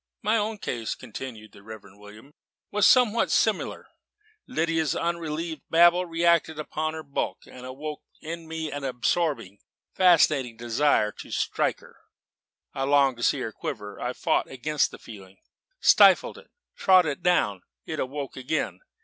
My 0.23 0.35
own 0.35 0.57
case," 0.57 0.95
continued 0.95 1.51
the 1.51 1.61
Reverend 1.61 1.99
William, 1.99 2.31
"was 2.71 2.87
somewhat 2.87 3.29
similar. 3.29 3.87
Lydia's 4.47 4.95
unrelieved 4.95 5.61
babble 5.69 6.07
reacted 6.07 6.57
upon 6.57 6.95
her 6.95 7.03
bulk, 7.03 7.45
and 7.45 7.67
awoke 7.67 8.01
in 8.19 8.47
me 8.47 8.71
an 8.71 8.83
absorbing, 8.83 9.59
fascinating 9.93 10.57
desire 10.57 11.11
to 11.19 11.29
strike 11.29 11.81
her. 11.81 11.97
I 12.73 12.81
longed 12.81 13.17
to 13.17 13.23
see 13.23 13.41
her 13.41 13.51
quiver. 13.51 13.99
I 14.01 14.13
fought 14.13 14.49
against 14.49 14.89
the 14.89 14.97
feeling, 14.97 15.37
stifled 15.81 16.39
it, 16.39 16.49
trod 16.75 17.05
it 17.05 17.21
down: 17.21 17.61
it 17.85 17.99
awoke 17.99 18.35
again. 18.35 18.79